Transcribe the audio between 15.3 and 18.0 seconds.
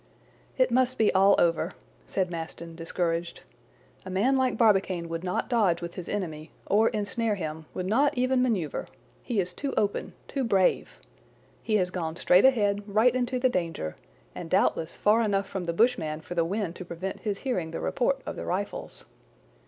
from the bushman for the wind to prevent his hearing the